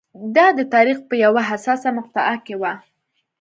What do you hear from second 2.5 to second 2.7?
و.